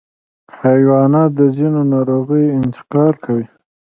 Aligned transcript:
حیوانات 0.61 1.29
د 1.39 1.41
ځینو 1.55 1.81
ناروغیو 1.93 2.53
انتقال 2.59 3.11
کوي. 3.23 3.45